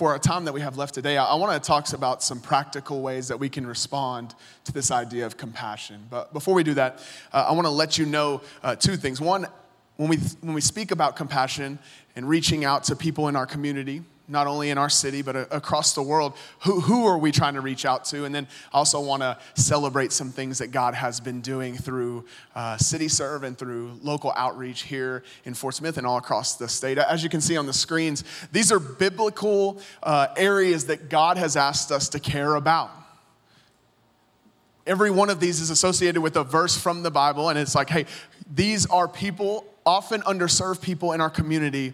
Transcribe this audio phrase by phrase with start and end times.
[0.00, 2.40] for our time that we have left today, I, I want to talk about some
[2.40, 4.34] practical ways that we can respond
[4.64, 6.06] to this idea of compassion.
[6.08, 7.00] But before we do that,
[7.34, 9.20] uh, I want to let you know uh, two things.
[9.20, 9.46] One,
[9.98, 11.78] when we, when we speak about compassion
[12.16, 15.94] and reaching out to people in our community, not only in our city, but across
[15.94, 16.34] the world.
[16.60, 18.24] Who, who are we trying to reach out to?
[18.24, 22.24] And then I also want to celebrate some things that God has been doing through
[22.54, 26.68] uh, City Serve and through local outreach here in Fort Smith and all across the
[26.68, 26.96] state.
[26.96, 31.56] As you can see on the screens, these are biblical uh, areas that God has
[31.56, 32.90] asked us to care about.
[34.86, 37.90] Every one of these is associated with a verse from the Bible, and it's like,
[37.90, 38.06] hey,
[38.52, 41.92] these are people, often underserved people in our community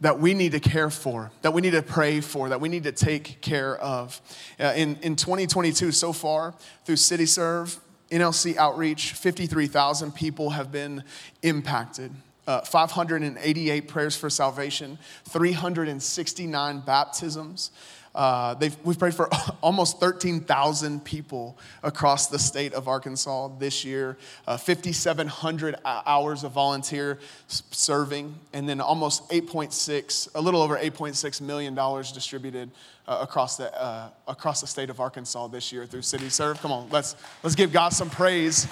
[0.00, 2.84] that we need to care for, that we need to pray for, that we need
[2.84, 4.20] to take care of.
[4.58, 6.54] Uh, in, in 2022, so far,
[6.84, 7.78] through City Serve,
[8.10, 11.04] NLC Outreach, 53,000 people have been
[11.42, 12.12] impacted.
[12.46, 17.70] Uh, 588 prayers for salvation, 369 baptisms,
[18.14, 19.28] uh, we've prayed for
[19.62, 27.18] almost 13,000 people across the state of Arkansas this year, uh, 5,700 hours of volunteer
[27.46, 32.70] serving, and then almost 8.6, a little over 8.6 million dollars distributed
[33.06, 36.60] uh, across the uh, across the state of Arkansas this year through City Serve.
[36.60, 38.66] Come on, let's let's give God some praise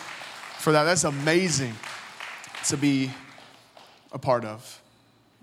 [0.58, 0.84] for that.
[0.84, 1.74] That's amazing
[2.66, 3.10] to be
[4.12, 4.82] a part of.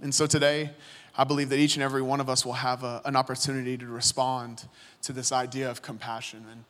[0.01, 0.71] And so today.
[1.17, 3.85] I believe that each and every one of us will have a, an opportunity to
[3.85, 4.65] respond
[5.03, 6.45] to this idea of compassion.
[6.51, 6.63] And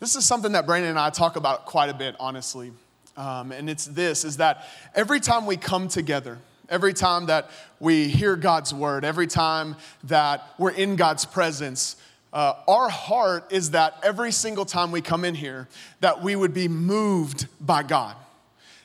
[0.00, 2.72] this is something that Brandon and I talk about quite a bit, honestly.
[3.16, 6.38] Um, and it's this is that every time we come together,
[6.70, 11.96] every time that we hear God's word, every time that we're in God's presence,
[12.32, 15.68] uh, our heart is that every single time we come in here,
[16.00, 18.16] that we would be moved by God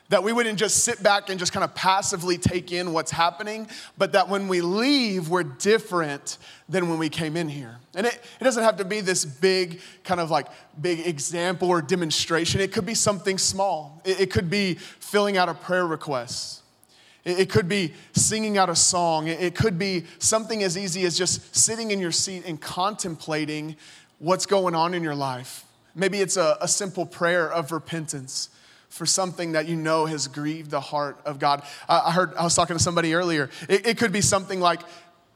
[0.09, 3.67] that we wouldn't just sit back and just kind of passively take in what's happening,
[3.97, 6.38] but that when we leave, we're different
[6.69, 7.77] than when we came in here.
[7.94, 10.47] And it, it doesn't have to be this big, kind of like
[10.80, 12.61] big example or demonstration.
[12.61, 14.02] It could be something small.
[14.05, 16.63] It, it could be filling out a prayer request.
[17.25, 19.28] It, could be singing out a song.
[19.28, 23.75] It, it could be something as easy as just sitting in your seat and contemplating
[24.19, 25.66] what's going on in your life.
[25.94, 28.50] Maybe it's a, a simple prayer of repentance
[28.90, 31.64] for something that you know has grieved the heart of God.
[31.88, 33.50] I heard, I was talking to somebody earlier.
[33.70, 34.81] It, it, could be something like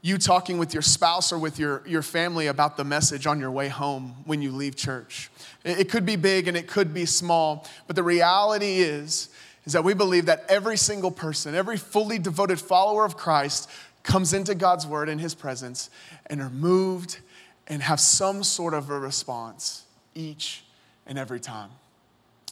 [0.01, 3.51] you talking with your spouse or with your, your family about the message on your
[3.51, 5.29] way home when you leave church.
[5.63, 9.29] It, it could be big and it could be small, but the reality is,
[9.65, 13.69] is that we believe that every single person, every fully devoted follower of Christ
[14.01, 15.89] comes into God's word in his presence
[16.25, 17.19] and are moved
[17.67, 19.83] and have some sort of a response
[20.15, 20.63] each
[21.05, 21.69] and every time.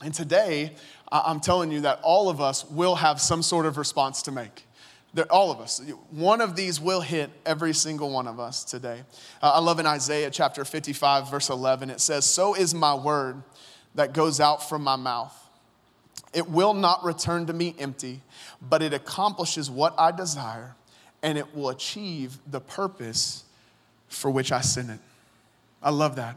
[0.02, 0.76] And today,
[1.12, 4.66] I'm telling you that all of us will have some sort of response to make.
[5.30, 5.82] all of us.
[6.12, 9.02] One of these will hit every single one of us today.
[9.42, 13.42] Uh, I love in Isaiah chapter 55, verse 11, it says, So is my word
[13.96, 15.36] that goes out from my mouth.
[16.34, 18.22] It will not return to me empty,
[18.62, 20.76] but it accomplishes what I desire,
[21.24, 23.44] and it will achieve the purpose
[24.08, 25.00] for which I sent it.
[25.82, 26.36] I love that.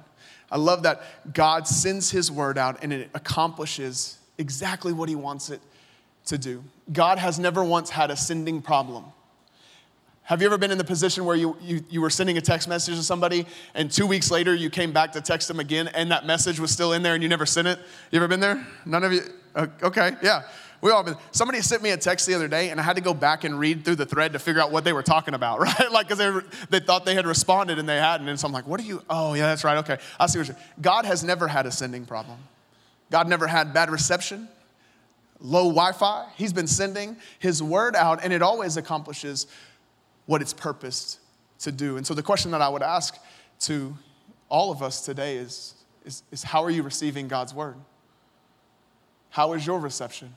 [0.50, 5.50] I love that God sends his word out and it accomplishes exactly what he wants
[5.50, 5.60] it
[6.26, 6.62] to do.
[6.92, 9.04] God has never once had a sending problem.
[10.24, 12.68] Have you ever been in the position where you, you, you were sending a text
[12.68, 13.44] message to somebody
[13.74, 16.70] and two weeks later you came back to text them again and that message was
[16.70, 17.78] still in there and you never sent it?
[18.10, 18.64] You ever been there?
[18.86, 19.22] None of you?
[19.56, 20.42] Okay, yeah.
[20.82, 23.02] We all been, somebody sent me a text the other day and I had to
[23.02, 25.60] go back and read through the thread to figure out what they were talking about,
[25.60, 25.92] right?
[25.92, 28.28] like, because they, they thought they had responded and they hadn't.
[28.28, 29.00] And so I'm like, what are you?
[29.08, 29.78] Oh, yeah, that's right.
[29.78, 29.98] Okay.
[30.18, 32.38] I see what you're God has never had a sending problem.
[33.10, 34.48] God never had bad reception,
[35.38, 36.26] low Wi Fi.
[36.34, 39.46] He's been sending his word out and it always accomplishes
[40.26, 41.20] what it's purposed
[41.60, 41.96] to do.
[41.96, 43.18] And so the question that I would ask
[43.60, 43.96] to
[44.48, 45.74] all of us today is,
[46.04, 47.76] is, is how are you receiving God's word?
[49.32, 50.34] How is your reception?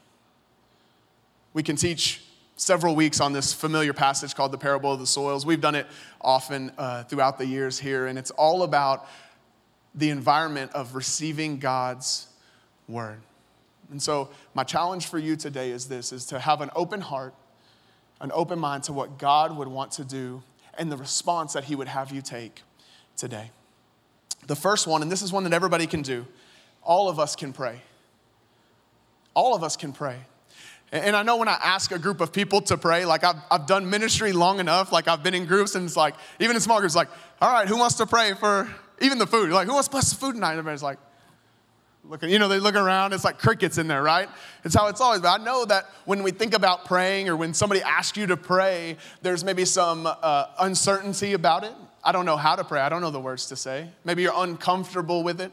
[1.53, 2.23] We can teach
[2.56, 5.45] several weeks on this familiar passage called the parable of the soils.
[5.45, 5.85] We've done it
[6.22, 9.05] often uh, throughout the years here, and it's all about
[9.93, 12.28] the environment of receiving God's
[12.87, 13.20] word.
[13.91, 17.34] And so, my challenge for you today is this is to have an open heart,
[18.22, 20.41] an open mind to what God would want to do
[20.78, 22.61] and the response that he would have you take
[23.17, 23.52] today.
[24.47, 26.25] The first one, and this is one that everybody can do,
[26.81, 27.81] all of us can pray.
[29.35, 30.17] All of us can pray.
[30.91, 33.67] And I know when I ask a group of people to pray, like I've, I've
[33.67, 36.79] done ministry long enough, like I've been in groups, and it's like, even in small
[36.79, 37.09] groups, like,
[37.41, 38.70] all right, who wants to pray for
[39.02, 39.49] even the food?
[39.49, 40.52] Like, who wants to bless the food tonight?
[40.52, 40.99] And everybody's like,
[42.08, 44.29] looking, you know, they look around, it's like crickets in there, right?
[44.64, 45.22] It's how it's always.
[45.22, 48.37] But I know that when we think about praying or when somebody asks you to
[48.37, 51.73] pray, there's maybe some uh, uncertainty about it.
[52.03, 52.79] I don't know how to pray.
[52.79, 53.90] I don't know the words to say.
[54.03, 55.52] Maybe you're uncomfortable with it.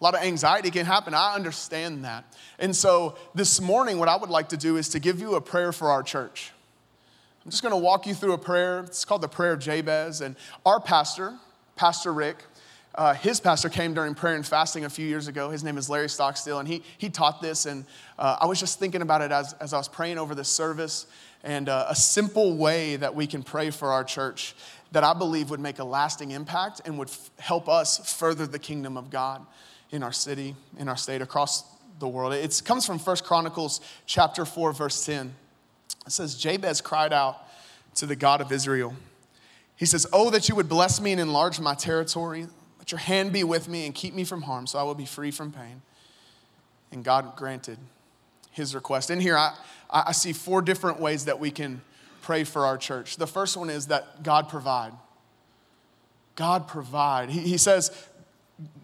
[0.00, 1.12] A lot of anxiety can happen.
[1.12, 2.24] I understand that.
[2.60, 5.40] And so this morning, what I would like to do is to give you a
[5.40, 6.52] prayer for our church.
[7.44, 8.80] I'm just going to walk you through a prayer.
[8.80, 10.20] It's called the Prayer of Jabez.
[10.20, 11.34] And our pastor,
[11.74, 12.36] Pastor Rick,
[12.94, 15.50] uh, his pastor came during prayer and fasting a few years ago.
[15.50, 17.66] His name is Larry Stockstill, and he, he taught this.
[17.66, 17.84] And
[18.18, 21.06] uh, I was just thinking about it as, as I was praying over this service
[21.42, 24.54] and uh, a simple way that we can pray for our church
[24.92, 28.58] that I believe would make a lasting impact and would f- help us further the
[28.58, 29.44] kingdom of God
[29.90, 31.64] in our city, in our state, across
[31.98, 32.32] the world.
[32.32, 35.34] It comes from First Chronicles chapter 4, verse 10.
[36.06, 37.36] It says, Jabez cried out
[37.96, 38.94] to the God of Israel.
[39.76, 42.46] He says, Oh, that you would bless me and enlarge my territory.
[42.78, 45.06] Let your hand be with me and keep me from harm so I will be
[45.06, 45.82] free from pain.
[46.92, 47.78] And God granted
[48.50, 49.10] his request.
[49.10, 49.54] In here, I,
[49.90, 51.82] I see four different ways that we can
[52.22, 53.16] pray for our church.
[53.16, 54.92] The first one is that God provide.
[56.34, 57.30] God provide.
[57.30, 57.90] He, he says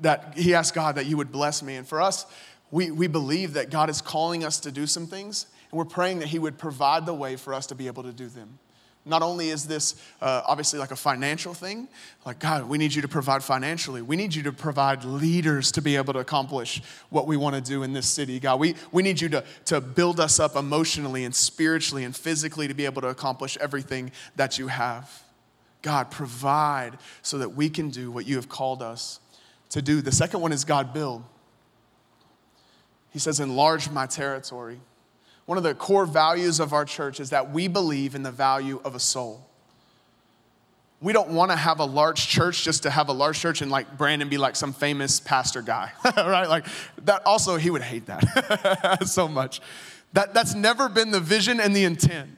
[0.01, 1.77] that he asked God that you would bless me.
[1.77, 2.27] And for us,
[2.71, 6.21] we, we believe that God is calling us to do some things, and we're praying
[6.21, 8.59] that he would provide the way for us to be able to do them.
[9.07, 11.89] Not only is this uh, obviously like a financial thing,
[12.25, 14.01] like, God, we need you to provide financially.
[14.01, 17.61] We need you to provide leaders to be able to accomplish what we want to
[17.61, 18.41] do in this city.
[18.41, 22.67] God, we, we need you to, to build us up emotionally and spiritually and physically
[22.67, 25.23] to be able to accomplish everything that you have.
[25.83, 29.21] God, provide so that we can do what you have called us
[29.75, 30.01] to do.
[30.01, 31.23] The second one is God, build.
[33.11, 34.79] He says, enlarge my territory.
[35.47, 38.81] One of the core values of our church is that we believe in the value
[38.85, 39.47] of a soul.
[41.01, 43.71] We don't want to have a large church just to have a large church and
[43.71, 46.49] like Brandon be like some famous pastor guy, right?
[46.49, 46.67] Like
[47.05, 49.61] that also, he would hate that so much.
[50.13, 52.31] That, that's never been the vision and the intent.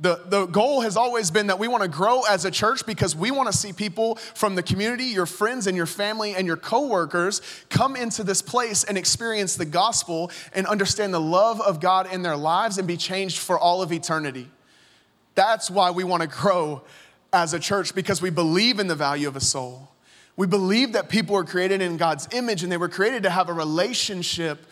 [0.00, 3.16] The, the goal has always been that we want to grow as a church because
[3.16, 6.56] we want to see people from the community, your friends and your family and your
[6.56, 12.12] coworkers come into this place and experience the gospel and understand the love of God
[12.12, 14.48] in their lives and be changed for all of eternity.
[15.34, 16.82] That's why we want to grow
[17.32, 19.88] as a church because we believe in the value of a soul.
[20.36, 23.48] We believe that people were created in God's image and they were created to have
[23.48, 24.64] a relationship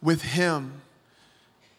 [0.00, 0.80] with Him.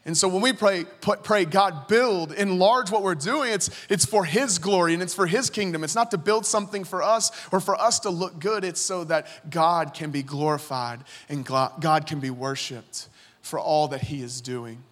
[0.04, 4.26] And so when we pray, pray, God, build, enlarge what we're doing, it's, it's for
[4.26, 5.84] His glory and it's for His kingdom.
[5.84, 8.64] It's not to build something for us or for us to look good.
[8.64, 13.10] It's so that God can be glorified and God can be worshiped
[13.44, 14.84] for all that He is doing.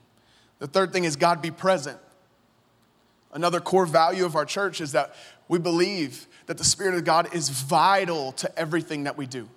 [0.59, 1.97] The third thing is God be present.
[3.31, 5.15] Another core value of our church is that
[5.47, 9.49] we believe that the Spirit of God is vital to everything that we do.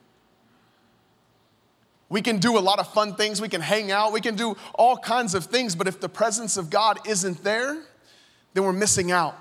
[2.13, 4.55] We can do a lot of fun things, we can hang out, we can do
[4.75, 7.83] all kinds of things, but if the presence of God isn't there,
[8.53, 9.35] then we're missing out.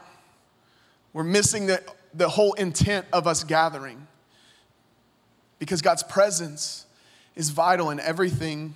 [1.12, 1.84] We're missing the,
[2.14, 4.08] the whole intent of us gathering.
[5.60, 6.86] Because God's presence
[7.36, 8.74] is vital in everything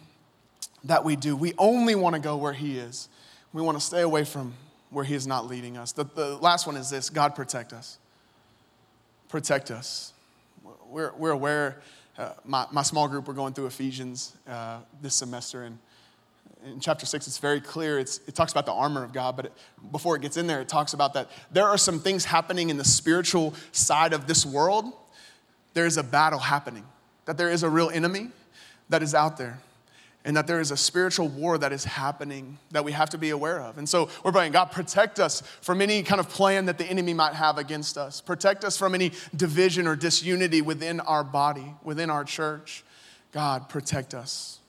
[0.84, 1.34] that we do.
[1.38, 3.08] We only want to go where He is,
[3.54, 4.56] we want to stay away from
[4.90, 5.94] where He is not leading us.
[5.94, 7.98] The, the last one is this God protect us.
[9.30, 10.12] Protect us.
[10.90, 11.82] We're, we're aware
[12.18, 15.78] uh, my, my small group, we're going through Ephesians uh, this semester, and
[16.66, 18.00] in chapter six, it's very clear.
[18.00, 19.54] It's, it talks about the armor of God, but it,
[19.92, 22.78] before it gets in there, it talks about that there are some things happening in
[22.78, 24.86] the spiritual side of this world.
[25.74, 26.86] There is a battle happening,
[27.26, 28.30] that there is a real enemy
[28.90, 29.60] that is out there
[30.26, 33.30] and that there is a spiritual war that is happening that we have to be
[33.30, 33.78] aware of.
[33.78, 37.14] And so we're praying, God, protect us from any kind of plan that the enemy
[37.14, 38.22] might have against us.
[38.22, 42.84] Protect us from any division or disunity within our body, within our church.
[43.32, 44.60] God, protect us.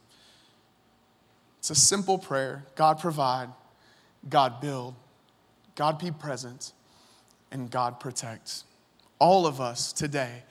[1.59, 3.49] It's a simple prayer God, provide,
[4.29, 4.95] God, build,
[5.75, 6.73] God, be present,
[7.51, 8.65] and God, protect.
[9.19, 10.43] All of us today,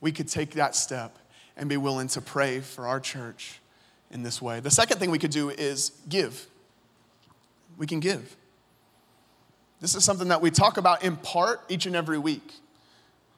[0.00, 1.18] we could take that step
[1.56, 3.58] and be willing to pray for our church
[4.12, 4.60] in this way.
[4.60, 6.46] The second thing we could do is give.
[7.76, 8.36] We can give.
[9.80, 12.52] This is something that we talk about in part each and every week,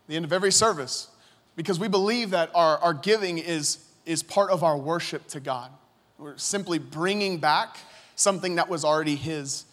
[0.09, 1.09] the end of every service,
[1.57, 5.71] because we believe that our, our giving is, is part of our worship to God.
[6.19, 7.79] We're simply bringing back
[8.17, 9.65] something that was already His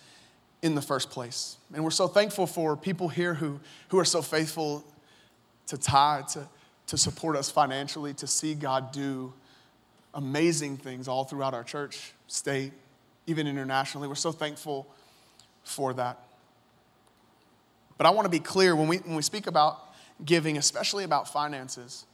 [0.62, 1.58] in the first place.
[1.74, 4.86] And we're so thankful for people here who, who are so faithful
[5.68, 6.48] to tithe, to,
[6.88, 9.34] to support us financially, to see God do
[10.14, 12.72] amazing things all throughout our church, state,
[13.28, 14.08] even internationally.
[14.08, 14.88] We're so thankful
[15.64, 16.20] for that.
[17.98, 19.80] But I want to be clear when we, when we speak about
[20.26, 22.06] giving, especially about finances,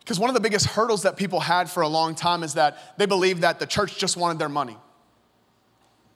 [0.00, 2.98] because one of the biggest hurdles that people had for a long time is that
[2.98, 4.76] they believed that the church just wanted their money.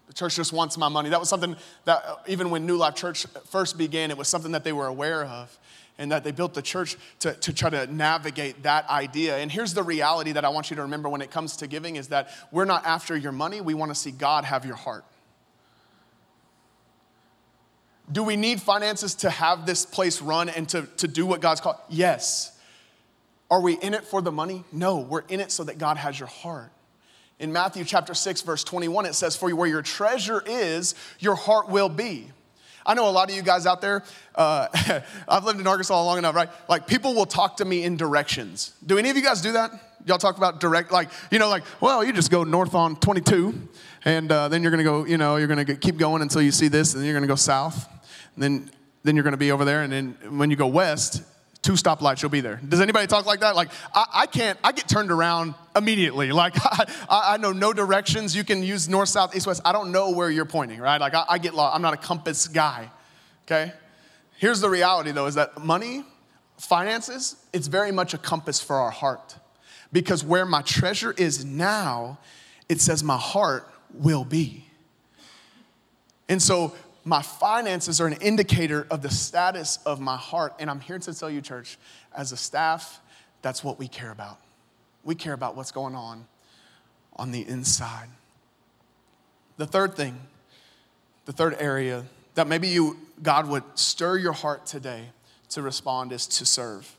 [0.08, 1.10] The church just wants my money.
[1.10, 4.52] That was something that, uh, even when New Life Church first began, it was something
[4.52, 5.56] that they were aware of.
[5.98, 9.36] And that they built the church to, to try to navigate that idea.
[9.38, 11.96] And here's the reality that I want you to remember when it comes to giving
[11.96, 15.04] is that we're not after your money, we want to see God have your heart.
[18.10, 21.60] Do we need finances to have this place run and to, to do what God's
[21.60, 21.76] called?
[21.88, 22.56] Yes.
[23.50, 24.64] Are we in it for the money?
[24.72, 26.70] No, we're in it so that God has your heart.
[27.38, 31.68] In Matthew chapter 6, verse 21, it says, For where your treasure is, your heart
[31.68, 32.30] will be.
[32.86, 34.04] I know a lot of you guys out there,
[34.36, 34.68] uh,
[35.28, 36.48] I've lived in Arkansas long enough, right?
[36.68, 38.72] Like people will talk to me in directions.
[38.86, 39.72] Do any of you guys do that?
[40.06, 43.68] Y'all talk about direct, like, you know, like, well, you just go north on 22,
[44.04, 46.68] and uh, then you're gonna go, you know, you're gonna keep going until you see
[46.68, 47.88] this, and then you're gonna go south,
[48.34, 48.70] and then,
[49.02, 51.24] then you're gonna be over there, and then when you go west,
[51.66, 52.60] two stoplights, you'll be there.
[52.66, 53.56] Does anybody talk like that?
[53.56, 56.30] Like, I, I can't, I get turned around immediately.
[56.36, 58.36] Like, I, I, know no directions.
[58.36, 59.62] You can use north, south, east, west.
[59.64, 61.00] I don't know where you're pointing, right?
[61.00, 61.74] Like, I, I get lost.
[61.74, 62.90] I'm not a compass guy,
[63.46, 63.72] okay?
[64.36, 66.04] Here's the reality, though, is that money,
[66.58, 69.36] finances, it's very much a compass for our heart.
[69.92, 72.18] Because where my treasure is now,
[72.68, 74.66] it says my heart will be.
[76.28, 76.74] And so
[77.06, 80.54] my finances are an indicator of the status of my heart.
[80.58, 81.78] And I'm here to tell you, church,
[82.14, 83.00] as a staff,
[83.42, 84.38] that's what we care about.
[85.04, 86.26] We care about what's going on
[87.14, 88.08] on the inside.
[89.56, 90.18] The third thing,
[91.26, 92.02] the third area
[92.34, 95.04] that maybe you, God would stir your heart today
[95.50, 96.92] to respond is to serve.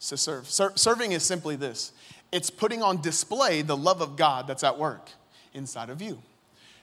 [0.00, 0.48] to serve.
[0.48, 1.92] Ser- serving is simply this
[2.32, 5.10] it's putting on display the love of God that's at work
[5.54, 6.20] inside of you.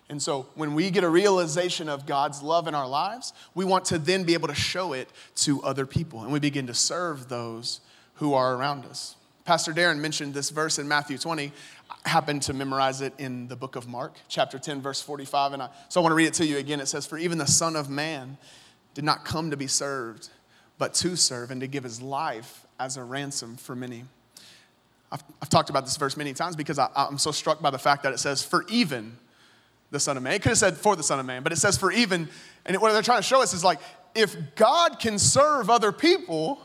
[0.10, 3.86] And so when we get a realization of God's love in our lives, we want
[3.86, 6.22] to then be able to show it to other people.
[6.22, 7.82] And we begin to serve those
[8.16, 9.16] who are around us.
[9.46, 11.52] Pastor Darren mentioned this verse in Matthew 20.
[12.06, 15.54] I happened to memorize it in the book of Mark, chapter 10, verse 45.
[15.54, 16.80] And I, so I want to read it to you again.
[16.80, 18.38] It says, For even the Son of Man
[18.94, 20.30] did not come to be served,
[20.78, 24.06] but to serve and to give his life as a ransom for many.
[25.12, 27.80] I've, I've talked about this verse many times because I, I'm so struck by the
[27.80, 29.18] fact that it says, For even
[29.96, 30.34] the Son of Man.
[30.34, 32.30] It could have said for the Son of Man, but it says for even.
[32.66, 33.80] And what they're trying to show us is like,
[34.14, 36.62] if God can serve other people,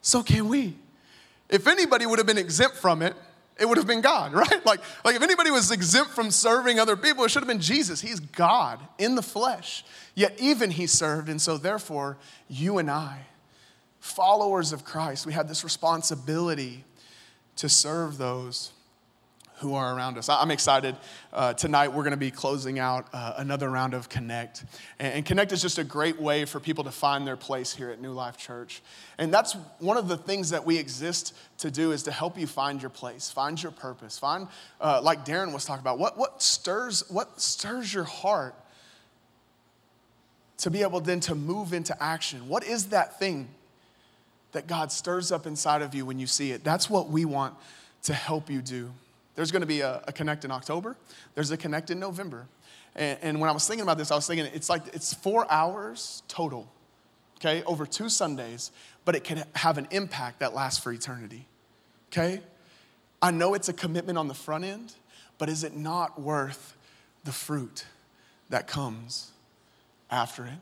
[0.00, 0.76] so can we.
[1.48, 3.14] If anybody would have been exempt from it,
[3.58, 4.64] it would have been God, right?
[4.64, 8.00] Like, like if anybody was exempt from serving other people, it should have been Jesus.
[8.00, 9.84] He's God in the flesh.
[10.14, 13.26] Yet even he served, and so therefore, you and I,
[13.98, 16.84] followers of Christ, we have this responsibility
[17.56, 18.72] to serve those
[19.62, 20.28] who are around us.
[20.28, 20.96] I'm excited.
[21.32, 24.64] Uh, tonight, we're going to be closing out uh, another round of Connect.
[24.98, 27.90] And, and, Connect is just a great way for people to find their place here
[27.90, 28.82] at New Life Church.
[29.18, 32.48] And that's one of the things that we exist to do is to help you
[32.48, 34.48] find your place, find your purpose, find,
[34.80, 38.56] uh, like Darren was talking about, what, what, stirs, what stirs your heart
[40.58, 42.48] to be able then to move into action?
[42.48, 43.48] What is that thing
[44.50, 46.64] that God stirs up inside of you when you see it?
[46.64, 47.54] That's what we want
[48.02, 48.90] to help you do.
[49.34, 50.96] There's going to be a, a, Connect in October.
[51.34, 52.46] There's a Connect in November.
[52.94, 55.50] And, and, when I was thinking about this, I was thinking it's like it's four
[55.50, 56.70] hours total,
[57.38, 58.70] okay, over two Sundays,
[59.04, 61.46] but it can have an impact that lasts for eternity,
[62.10, 62.40] okay?
[63.22, 64.94] I know it's a commitment on the front end,
[65.38, 66.76] but is it not worth
[67.24, 67.86] the fruit
[68.50, 69.30] that comes
[70.10, 70.58] after it?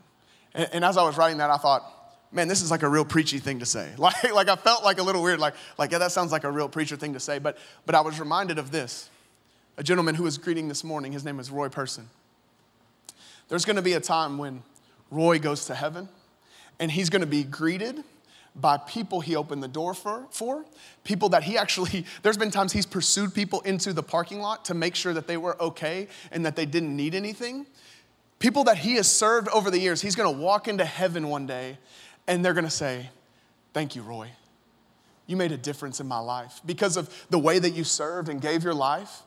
[0.53, 1.83] and, and as I was writing that, I thought,
[2.31, 3.89] man, this is like a real preachy thing to say.
[3.97, 6.51] Like, like I felt like a little weird, like, like, yeah, that sounds like a
[6.51, 7.39] real preacher thing to say.
[7.39, 9.09] But, but I was reminded of this.
[9.77, 12.09] A gentleman who was greeting this morning, his name is Roy Person.
[13.47, 14.63] There's gonna be a time when
[15.09, 16.07] Roy goes to heaven
[16.79, 18.03] and he's gonna be greeted
[18.55, 20.65] by people he opened the door for, for
[21.03, 24.73] people that he actually there's been times he's pursued people into the parking lot to
[24.73, 27.65] make sure that they were okay and that they didn't need anything
[28.39, 31.45] people that he has served over the years he's going to walk into heaven one
[31.45, 31.77] day
[32.31, 33.09] and they're gonna say,
[33.73, 34.29] Thank you, Roy.
[35.27, 36.61] You made a difference in my life.
[36.65, 39.21] Because of the way that you served and gave your life,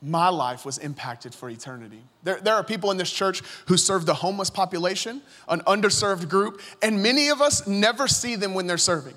[0.00, 2.02] my life was impacted for eternity.
[2.22, 6.60] There, there are people in this church who serve the homeless population, an underserved group,
[6.82, 9.14] and many of us never see them when they're serving.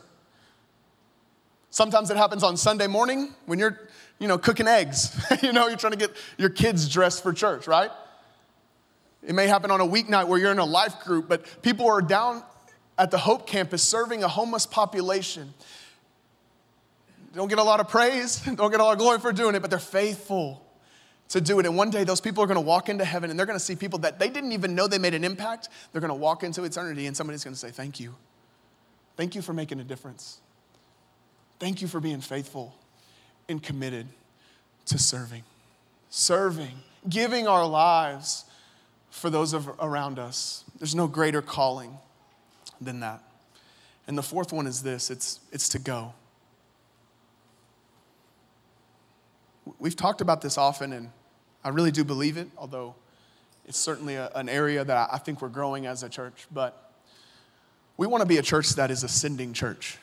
[1.69, 3.79] Sometimes it happens on Sunday morning when you're,
[4.19, 5.17] you know, cooking eggs.
[5.43, 7.91] you know, you're trying to get your kids dressed for church, right?
[9.25, 12.01] It may happen on a weeknight where you're in a life group, but people are
[12.01, 12.43] down
[12.97, 15.53] at the Hope campus serving a homeless population.
[17.33, 19.61] Don't get a lot of praise, don't get a lot of glory for doing it,
[19.61, 20.65] but they're faithful
[21.29, 21.65] to do it.
[21.65, 23.99] And one day those people are gonna walk into heaven and they're gonna see people
[23.99, 25.69] that they didn't even know they made an impact.
[25.91, 28.15] They're gonna walk into eternity and somebody's gonna say, Thank you.
[29.15, 30.39] Thank you for making a difference.
[31.59, 32.73] Thank you for being faithful
[33.49, 34.07] and committed
[34.85, 35.43] to serving.
[36.09, 36.71] Serving,
[37.07, 38.45] giving our lives
[39.09, 40.63] for those of, around us.
[40.77, 41.97] There's no greater calling
[42.79, 43.23] than that.
[44.07, 46.13] And the fourth one is this it's, it's to go.
[49.77, 51.11] We've talked about this often, and
[51.63, 52.95] I really do believe it, although
[53.65, 56.47] it's certainly a, an area that I think we're growing as a church.
[56.51, 56.91] But
[57.97, 59.99] we want to be a church that is ascending church.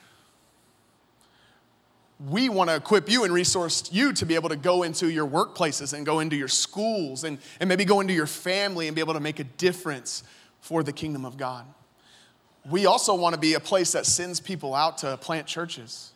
[2.18, 5.26] We want to equip you and resource you to be able to go into your
[5.26, 9.00] workplaces and go into your schools and, and maybe go into your family and be
[9.00, 10.22] able to make a difference
[10.60, 11.66] for the kingdom of God.
[12.68, 16.12] We also want to be a place that sends people out to plant churches.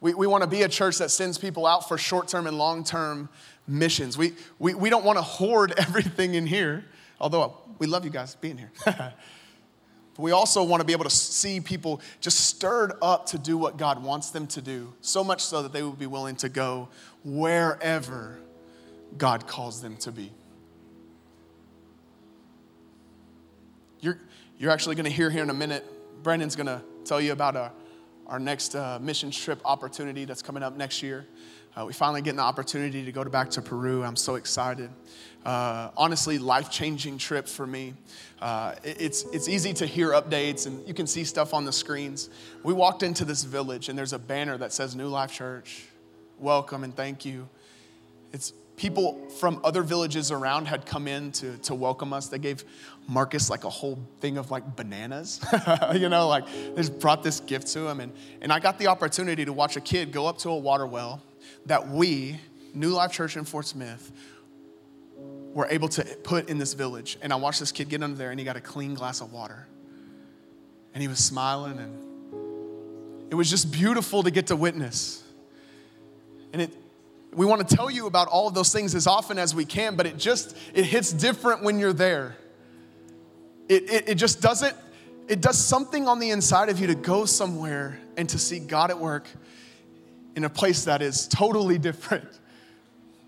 [0.00, 2.58] We, we want to be a church that sends people out for short term and
[2.58, 3.28] long term
[3.68, 4.18] missions.
[4.18, 6.84] We, we, we don't want to hoard everything in here,
[7.20, 8.72] although we love you guys being here.
[10.20, 13.56] but we also want to be able to see people just stirred up to do
[13.56, 16.50] what God wants them to do, so much so that they would be willing to
[16.50, 16.90] go
[17.24, 18.38] wherever
[19.16, 20.30] God calls them to be.
[24.00, 24.20] You're,
[24.58, 25.86] you're actually going to hear here in a minute,
[26.22, 27.72] Brandon's going to tell you about a
[28.26, 31.26] our next uh, mission trip opportunity that's coming up next year.
[31.74, 34.04] Uh, we finally get an opportunity to go to back to Peru.
[34.04, 34.90] I'm so excited.
[35.44, 37.94] Uh, honestly, life changing trip for me.
[38.40, 42.28] Uh, it's, it's easy to hear updates and you can see stuff on the screens.
[42.62, 45.84] We walked into this village and there's a banner that says New Life Church,
[46.38, 47.48] welcome and thank you.
[48.32, 52.28] It's people from other villages around had come in to, to welcome us.
[52.28, 52.64] They gave
[53.06, 55.38] Marcus like a whole thing of like bananas,
[55.94, 58.00] you know, like they just brought this gift to him.
[58.00, 60.86] And, and I got the opportunity to watch a kid go up to a water
[60.86, 61.20] well
[61.66, 62.40] that we,
[62.72, 64.12] New Life Church in Fort Smith,
[65.52, 67.18] were able to put in this village.
[67.22, 69.32] And I watched this kid get under there and he got a clean glass of
[69.32, 69.66] water.
[70.94, 75.22] And he was smiling and it was just beautiful to get to witness.
[76.52, 76.70] And it,
[77.32, 79.94] we want to tell you about all of those things as often as we can,
[79.94, 82.36] but it just, it hits different when you're there.
[83.68, 84.74] It, it, it just doesn't,
[85.28, 88.90] it does something on the inside of you to go somewhere and to see God
[88.90, 89.28] at work
[90.34, 92.28] in a place that is totally different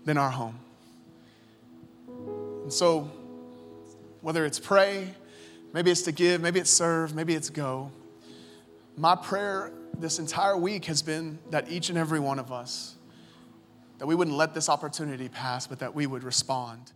[0.03, 0.59] than our home.
[2.63, 3.11] And so,
[4.21, 5.13] whether it's pray,
[5.73, 7.91] maybe it's to give, maybe it's serve, maybe it's go,
[8.95, 12.95] my prayer this entire week has been that each and every one of us
[13.99, 16.91] that we wouldn't let this opportunity pass, but that we would respond.